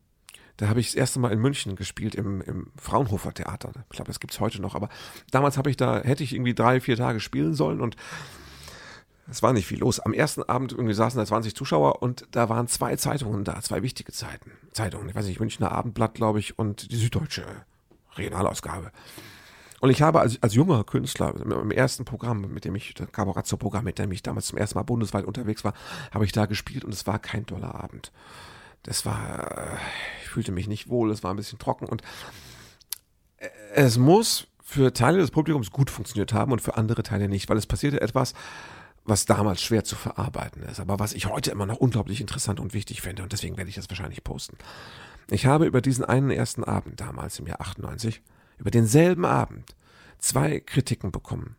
[0.59, 3.71] da habe ich das erste Mal in München gespielt im, im Fraunhofer Theater.
[3.89, 4.75] Ich glaube, das gibt es heute noch.
[4.75, 4.89] Aber
[5.31, 7.95] damals habe ich da, hätte ich irgendwie drei, vier Tage spielen sollen und
[9.29, 9.99] es war nicht viel los.
[9.99, 13.83] Am ersten Abend irgendwie saßen da 20 Zuschauer und da waren zwei Zeitungen da, zwei
[13.83, 14.51] wichtige Zeiten.
[14.73, 17.45] Zeitungen, ich weiß nicht, Münchner Abendblatt, glaube ich, und die Süddeutsche
[18.15, 18.91] Regionalausgabe.
[19.81, 23.85] Und ich habe als, als junger Künstler im erersten Programm, mit dem ich, das Cabarazzo-Programm,
[23.85, 25.73] mit dem ich damals zum ersten Mal bundesweit unterwegs war,
[26.13, 28.11] habe ich da gespielt und es war kein toller Abend.
[28.83, 29.77] Das war,
[30.21, 32.01] ich fühlte mich nicht wohl, es war ein bisschen trocken und
[33.37, 37.49] äh, es muss für Teile des Publikums gut funktioniert haben und für andere Teile nicht,
[37.49, 38.33] weil es passierte etwas,
[39.09, 42.73] was damals schwer zu verarbeiten ist, aber was ich heute immer noch unglaublich interessant und
[42.73, 44.57] wichtig finde und deswegen werde ich das wahrscheinlich posten.
[45.29, 48.21] Ich habe über diesen einen ersten Abend damals im Jahr 98,
[48.57, 49.75] über denselben Abend,
[50.17, 51.55] zwei Kritiken bekommen,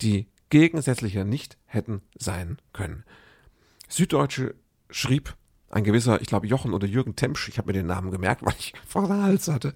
[0.00, 3.04] die gegensätzlicher nicht hätten sein können.
[3.88, 4.54] Süddeutsche
[4.90, 5.36] schrieb,
[5.70, 8.54] ein gewisser, ich glaube Jochen oder Jürgen Temsch, ich habe mir den Namen gemerkt, weil
[8.58, 9.74] ich vor der Hals hatte,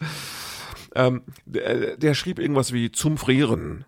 [0.95, 3.85] ähm, der, der, schrieb irgendwas wie zum Frieren,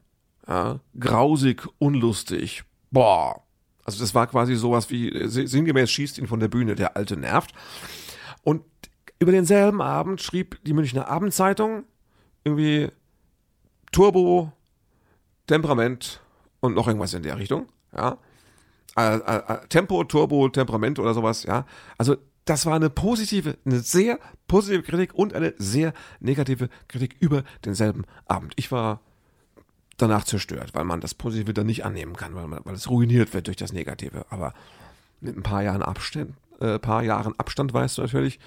[0.47, 3.43] ja, grausig, unlustig, boah.
[3.85, 7.53] Also das war quasi sowas wie, sinngemäß schießt ihn von der Bühne, der Alte nervt.
[8.43, 8.63] Und
[9.19, 11.85] über denselben Abend schrieb die Münchner Abendzeitung
[12.45, 12.91] irgendwie
[13.93, 14.53] Turbo,
[15.47, 16.21] Temperament
[16.61, 18.19] und noch irgendwas in der Richtung, ja.
[18.97, 21.67] Äh, äh, äh, Tempo, Turbo, Temperament oder sowas, ja.
[21.99, 27.45] Also das war eine positive, eine sehr positive Kritik und eine sehr negative Kritik über
[27.65, 28.55] denselben Abend.
[28.57, 29.01] Ich war
[30.01, 33.33] danach zerstört, weil man das Positive dann nicht annehmen kann, weil, man, weil es ruiniert
[33.35, 34.27] wird durch das Negative.
[34.31, 34.55] Aber
[35.21, 38.39] mit ein paar Jahren Abstand, äh, paar Jahren Abstand weißt du natürlich,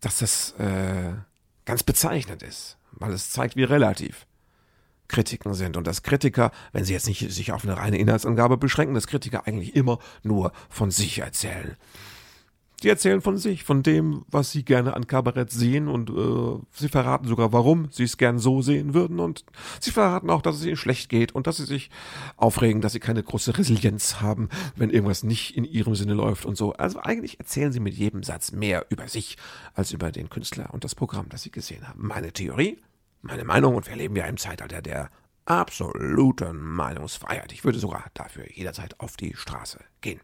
[0.00, 1.12] dass das äh,
[1.64, 4.26] ganz bezeichnend ist, weil es zeigt, wie relativ
[5.08, 8.94] Kritiken sind und dass Kritiker, wenn sie jetzt nicht sich auf eine reine Inhaltsangabe beschränken,
[8.94, 11.76] dass Kritiker eigentlich immer nur von sich erzählen.
[12.86, 16.88] Die erzählen von sich, von dem, was sie gerne an Kabarett sehen und äh, sie
[16.88, 19.44] verraten sogar, warum sie es gern so sehen würden und
[19.80, 21.90] sie verraten auch, dass es ihnen schlecht geht und dass sie sich
[22.36, 26.56] aufregen, dass sie keine große Resilienz haben, wenn irgendwas nicht in ihrem Sinne läuft und
[26.56, 26.74] so.
[26.74, 29.36] Also eigentlich erzählen sie mit jedem Satz mehr über sich
[29.74, 32.06] als über den Künstler und das Programm, das sie gesehen haben.
[32.06, 32.78] Meine Theorie,
[33.20, 35.10] meine Meinung und wir leben ja im Zeitalter der
[35.44, 37.50] absoluten Meinungsfreiheit.
[37.50, 40.20] Ich würde sogar dafür jederzeit auf die Straße gehen.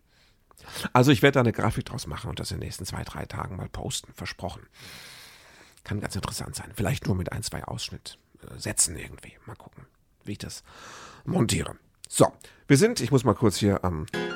[0.92, 3.26] Also ich werde da eine Grafik draus machen und das in den nächsten zwei, drei
[3.26, 4.66] Tagen mal posten, versprochen.
[5.84, 6.72] Kann ganz interessant sein.
[6.74, 9.32] Vielleicht nur mit ein, zwei Ausschnittsätzen äh, irgendwie.
[9.46, 9.86] Mal gucken,
[10.24, 10.62] wie ich das
[11.24, 11.76] montiere.
[12.08, 12.32] So,
[12.68, 14.06] wir sind, ich muss mal kurz hier am...
[14.12, 14.32] Ähm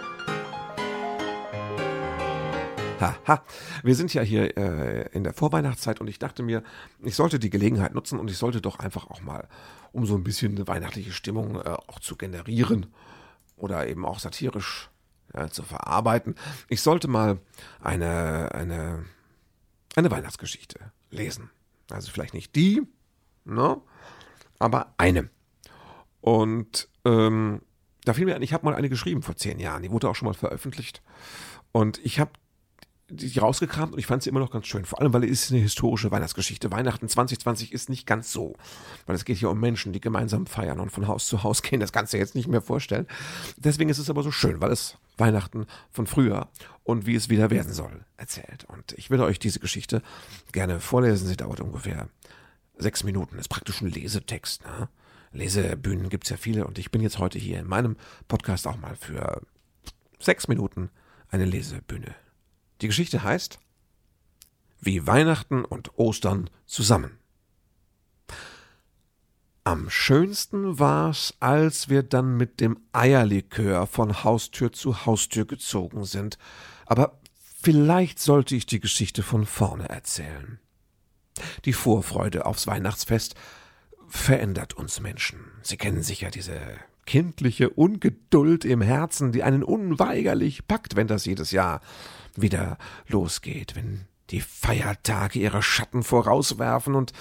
[3.01, 3.43] Haha,
[3.83, 6.62] wir sind ja hier äh, in der Vorweihnachtszeit und ich dachte mir,
[7.03, 9.49] ich sollte die Gelegenheit nutzen und ich sollte doch einfach auch mal,
[9.93, 12.87] um so ein bisschen eine weihnachtliche Stimmung äh, auch zu generieren
[13.57, 14.91] oder eben auch satirisch
[15.35, 16.35] ja, zu verarbeiten.
[16.69, 17.39] Ich sollte mal
[17.81, 19.05] eine, eine,
[19.95, 21.51] eine Weihnachtsgeschichte lesen.
[21.91, 22.83] Also vielleicht nicht die,
[23.45, 23.81] ne?
[24.59, 25.31] aber eine.
[26.21, 27.62] Und ähm,
[28.05, 29.83] da fiel mir ein, ich habe mal eine geschrieben vor zehn Jahren.
[29.83, 31.03] Die wurde auch schon mal veröffentlicht.
[31.73, 32.33] Und ich habe
[33.09, 34.85] die rausgekramt und ich fand sie immer noch ganz schön.
[34.85, 36.73] Vor allem, weil es ist eine historische Weihnachtsgeschichte.
[36.73, 38.55] Weihnachten 2020 ist nicht ganz so.
[39.07, 41.81] Weil es geht hier um Menschen, die gemeinsam feiern und von Haus zu Haus gehen.
[41.81, 43.07] Das kannst du dir jetzt nicht mehr vorstellen.
[43.57, 46.49] Deswegen ist es aber so schön, weil es Weihnachten von früher
[46.83, 48.64] und wie es wieder werden soll erzählt.
[48.69, 50.03] Und ich würde euch diese Geschichte
[50.51, 51.29] gerne vorlesen.
[51.29, 52.09] Sie dauert ungefähr
[52.77, 53.38] sechs Minuten.
[53.38, 54.64] Ist praktisch ein Lesetext.
[54.64, 54.88] Ne?
[55.33, 58.97] Lesebühnen gibt's ja viele und ich bin jetzt heute hier in meinem Podcast auch mal
[58.97, 59.42] für
[60.19, 60.90] sechs Minuten
[61.31, 62.14] eine Lesebühne.
[62.81, 63.59] Die Geschichte heißt
[64.81, 67.19] Wie Weihnachten und Ostern zusammen.
[69.65, 76.39] Am schönsten war's, als wir dann mit dem Eierlikör von Haustür zu Haustür gezogen sind.
[76.85, 77.19] Aber
[77.61, 80.61] vielleicht sollte ich die Geschichte von vorne erzählen.
[81.65, 83.35] Die Vorfreude aufs Weihnachtsfest
[84.07, 85.41] verändert uns Menschen.
[85.62, 86.61] Sie kennen sicher diese
[87.05, 91.81] kindliche Ungeduld im Herzen, die einen unweigerlich packt, wenn das jedes Jahr
[92.40, 97.12] wieder losgeht, wenn die Feiertage ihre Schatten vorauswerfen und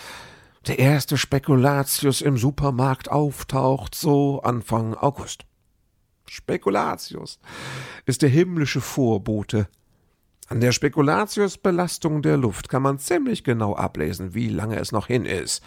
[0.68, 5.46] der erste Spekulatius im Supermarkt auftaucht, so Anfang August.
[6.26, 7.40] Spekulatius
[8.06, 9.68] ist der himmlische Vorbote.
[10.48, 15.26] An der Spekulatius-Belastung der Luft kann man ziemlich genau ablesen, wie lange es noch hin
[15.26, 15.64] ist,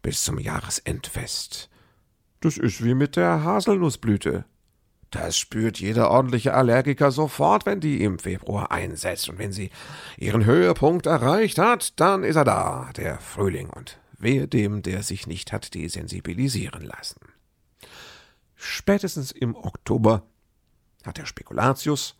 [0.00, 1.70] bis zum Jahresendfest.
[2.40, 4.44] Das ist wie mit der Haselnussblüte.
[5.12, 9.28] Das spürt jeder ordentliche Allergiker sofort, wenn die im Februar einsetzt.
[9.28, 9.70] Und wenn sie
[10.16, 13.68] ihren Höhepunkt erreicht hat, dann ist er da, der Frühling.
[13.68, 17.20] Und wehe dem, der sich nicht hat desensibilisieren lassen.
[18.54, 20.22] Spätestens im Oktober
[21.04, 22.16] hat der Spekulatius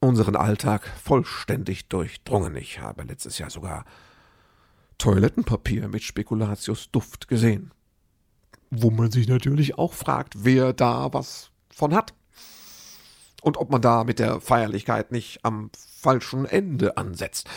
[0.00, 2.56] unseren Alltag vollständig durchdrungen.
[2.56, 3.84] Ich habe letztes Jahr sogar
[4.98, 7.70] Toilettenpapier mit Spekulatius-Duft gesehen.
[8.70, 12.12] Wo man sich natürlich auch fragt, wer da was von hat.
[13.40, 17.48] Und ob man da mit der Feierlichkeit nicht am falschen Ende ansetzt.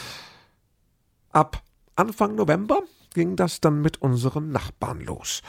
[1.32, 1.64] Ab
[1.96, 5.42] Anfang November ging das dann mit unseren Nachbarn los.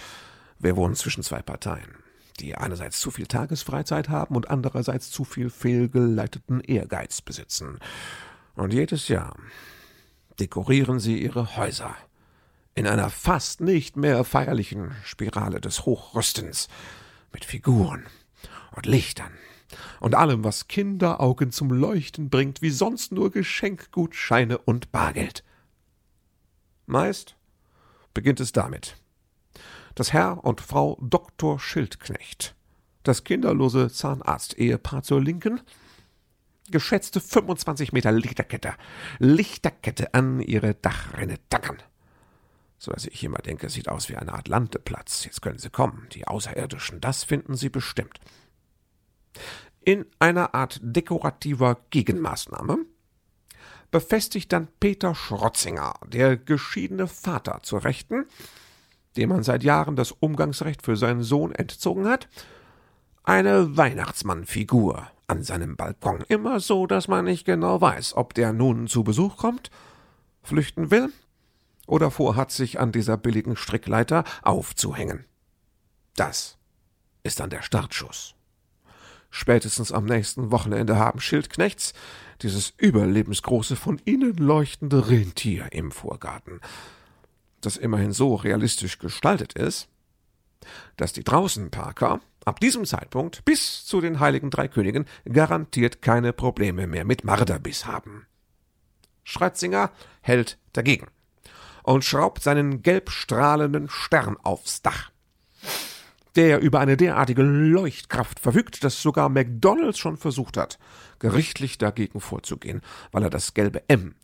[0.59, 1.97] Wir wohnen zwischen zwei Parteien,
[2.41, 7.79] die einerseits zu viel Tagesfreizeit haben und andererseits zu viel fehlgeleiteten Ehrgeiz besitzen.
[8.55, 9.37] Und jedes Jahr
[10.41, 11.95] dekorieren sie ihre Häuser
[12.75, 16.69] in einer fast nicht mehr feierlichen Spirale des Hochrüstens
[17.33, 18.07] mit Figuren
[18.75, 19.33] und Lichtern
[20.01, 25.45] und allem, was Kinderaugen zum Leuchten bringt, wie sonst nur Geschenkgutscheine und Bargeld.
[26.87, 27.37] Meist
[28.15, 28.97] beginnt es damit,
[29.95, 31.59] dass Herr und Frau Dr.
[31.59, 32.55] Schildknecht,
[33.03, 35.61] das kinderlose Zahnarzt-Ehepaar zur Linken,
[36.71, 38.75] geschätzte 25 Meter Lichterkette,
[39.19, 41.83] Lichterkette an ihre Dachrinne tackern.
[42.79, 45.25] So dass ich immer denke, sieht aus wie eine Art Landeplatz.
[45.25, 48.19] Jetzt können sie kommen, die Außerirdischen, das finden sie bestimmt.
[49.85, 52.79] In einer Art dekorativer Gegenmaßnahme
[53.91, 58.27] befestigt dann Peter Schrotzinger, der geschiedene Vater zur Rechten,
[59.17, 62.29] dem man seit Jahren das Umgangsrecht für seinen Sohn entzogen hat,
[63.25, 66.25] eine Weihnachtsmannfigur an seinem Balkon.
[66.29, 69.71] Immer so, dass man nicht genau weiß, ob der nun zu Besuch kommt,
[70.43, 71.13] flüchten will
[71.87, 75.25] oder vorhat, sich an dieser billigen Strickleiter aufzuhängen.
[76.17, 76.59] Das
[77.23, 78.35] ist dann der Startschuss.
[79.35, 81.95] Spätestens am nächsten Wochenende haben Schildknechts
[82.43, 86.61] dieses überlebensgroße, von ihnen leuchtende Rentier im Vorgarten,
[87.63, 89.89] das immerhin so realistisch gestaltet ist,
[90.99, 96.87] dass die Draußenparker ab diesem Zeitpunkt bis zu den Heiligen Drei Königen garantiert keine Probleme
[96.87, 98.27] mehr mit Marderbiss haben.
[99.25, 101.07] Schreitzinger hält dagegen
[101.85, 105.11] und schraubt seinen gelb strahlenden Stern aufs Dach
[106.37, 110.79] der über eine derartige Leuchtkraft verfügt, dass sogar McDonalds schon versucht hat,
[111.19, 114.15] gerichtlich dagegen vorzugehen, weil er das gelbe M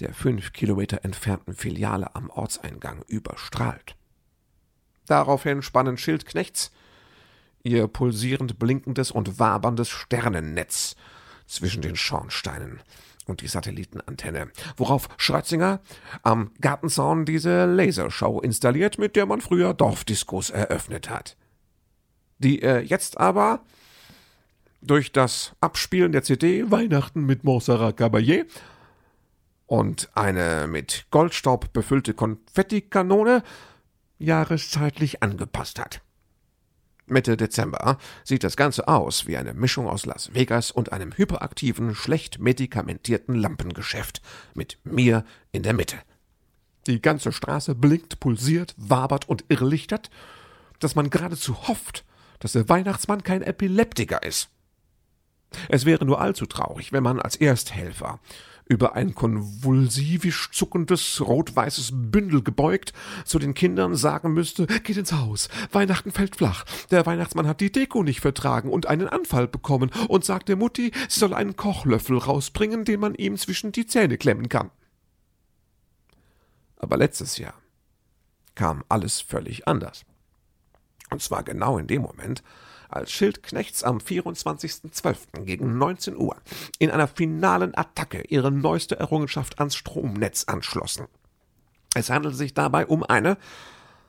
[0.00, 3.96] der fünf Kilometer entfernten Filiale am Ortseingang überstrahlt.
[5.06, 6.70] Daraufhin spannen Schildknechts
[7.64, 10.94] ihr pulsierend blinkendes und waberndes Sternennetz
[11.46, 12.80] zwischen den Schornsteinen
[13.26, 15.80] und die Satellitenantenne, worauf Schratzinger
[16.22, 21.36] am Gartenzaun diese Lasershow installiert, mit der man früher Dorfdiskos eröffnet hat
[22.38, 23.60] die er jetzt aber
[24.80, 28.46] durch das Abspielen der CD Weihnachten mit Montserrat Caballé
[29.66, 33.42] und eine mit Goldstaub befüllte Konfettikanone
[34.18, 36.00] jahreszeitlich angepasst hat.
[37.06, 41.94] Mitte Dezember sieht das Ganze aus wie eine Mischung aus Las Vegas und einem hyperaktiven,
[41.94, 44.20] schlecht medikamentierten Lampengeschäft
[44.54, 45.96] mit mir in der Mitte.
[46.86, 50.10] Die ganze Straße blinkt, pulsiert, wabert und irrlichtert,
[50.80, 52.04] dass man geradezu hofft,
[52.40, 54.48] dass der Weihnachtsmann kein Epileptiker ist.
[55.68, 58.20] Es wäre nur allzu traurig, wenn man als Ersthelfer
[58.68, 62.92] über ein konvulsivisch zuckendes rot-weißes Bündel gebeugt
[63.24, 67.72] zu den Kindern sagen müsste, geht ins Haus, Weihnachten fällt flach, der Weihnachtsmann hat die
[67.72, 72.18] Deko nicht vertragen und einen Anfall bekommen und sagt der Mutti, sie soll einen Kochlöffel
[72.18, 74.70] rausbringen, den man ihm zwischen die Zähne klemmen kann.
[76.76, 77.54] Aber letztes Jahr
[78.54, 80.04] kam alles völlig anders.
[81.10, 82.42] Und zwar genau in dem Moment,
[82.88, 85.44] als Schildknechts am 24.12.
[85.44, 86.36] gegen 19 Uhr
[86.78, 91.06] in einer finalen Attacke ihre neueste Errungenschaft ans Stromnetz anschlossen.
[91.94, 93.36] Es handelt sich dabei um eine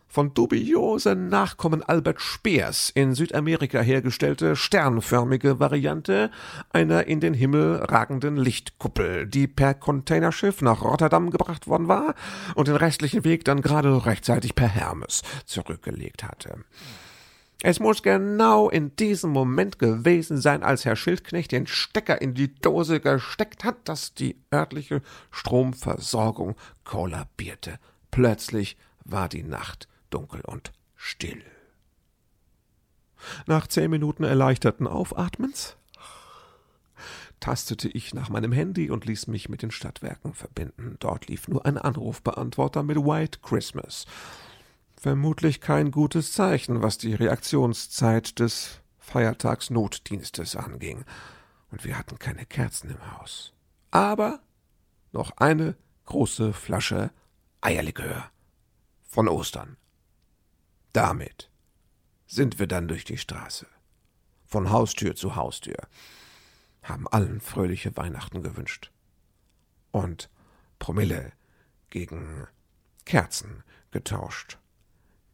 [0.10, 6.32] von dubiosen Nachkommen Albert Speers in Südamerika hergestellte sternförmige Variante
[6.72, 12.16] einer in den Himmel ragenden Lichtkuppel, die per Containerschiff nach Rotterdam gebracht worden war
[12.56, 16.56] und den restlichen Weg dann gerade rechtzeitig per Hermes zurückgelegt hatte.
[17.62, 22.56] Es muss genau in diesem Moment gewesen sein, als Herr Schildknecht den Stecker in die
[22.56, 27.78] Dose gesteckt hat, dass die örtliche Stromversorgung kollabierte.
[28.12, 31.44] Plötzlich war die Nacht dunkel und still.
[33.48, 35.78] Nach zehn Minuten erleichterten Aufatmens
[37.40, 40.98] tastete ich nach meinem Handy und ließ mich mit den Stadtwerken verbinden.
[41.00, 44.06] Dort lief nur ein Anrufbeantworter mit White Christmas.
[44.96, 51.06] Vermutlich kein gutes Zeichen, was die Reaktionszeit des Feiertagsnotdienstes anging.
[51.72, 53.54] Und wir hatten keine Kerzen im Haus.
[53.92, 54.42] Aber
[55.12, 57.12] noch eine große Flasche
[57.62, 58.30] Eierlikör
[59.08, 59.78] von Ostern.
[60.94, 61.50] Damit
[62.26, 63.68] sind wir dann durch die Straße,
[64.46, 65.78] von Haustür zu Haustür,
[66.82, 68.92] haben allen fröhliche Weihnachten gewünscht
[69.92, 70.30] und
[70.80, 71.34] Promille
[71.90, 72.48] gegen
[73.06, 74.60] Kerzen getauscht.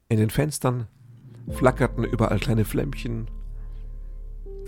[0.10, 0.88] In den Fenstern
[1.52, 3.30] flackerten überall kleine Flämmchen.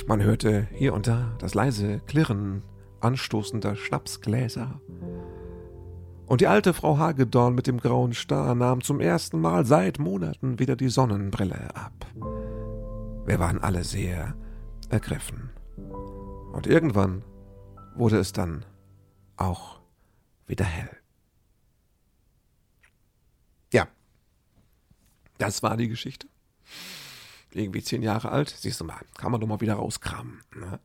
[0.06, 2.64] Man hörte hier und da das leise Klirren
[3.02, 4.80] anstoßender Schnapsgläser.
[6.28, 10.60] Und die alte Frau Hagedorn mit dem grauen Star nahm zum ersten Mal seit Monaten
[10.60, 12.06] wieder die Sonnenbrille ab.
[13.26, 14.36] Wir waren alle sehr
[14.90, 15.50] ergriffen.
[16.52, 17.24] Und irgendwann
[17.96, 18.66] wurde es dann
[19.38, 19.80] auch
[20.48, 20.90] wieder hell.
[23.72, 23.88] Ja,
[25.38, 26.28] das war die Geschichte.
[27.52, 30.42] Irgendwie zehn Jahre alt, siehst du mal, kann man doch mal wieder rauskramen.
[30.56, 30.80] Ne?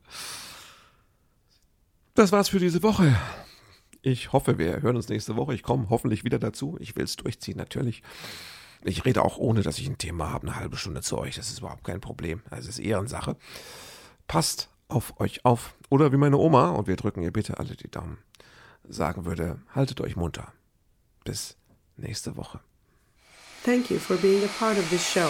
[2.15, 3.13] Das war's für diese Woche.
[4.05, 5.55] Ich hoffe, wir hören uns nächste Woche.
[5.55, 6.75] Ich komme hoffentlich wieder dazu.
[6.81, 8.03] Ich will es durchziehen, natürlich.
[8.83, 11.37] Ich rede auch ohne, dass ich ein Thema habe, eine halbe Stunde zu euch.
[11.37, 12.41] Das ist überhaupt kein Problem.
[12.49, 13.37] Das ist Ehrensache.
[14.27, 15.73] Passt auf euch auf.
[15.89, 18.17] Oder wie meine Oma, und wir drücken ihr bitte alle die Daumen,
[18.83, 20.51] sagen würde, haltet euch munter.
[21.23, 21.55] Bis
[21.95, 22.59] nächste Woche.
[23.63, 25.29] Thank you for being a part of this show.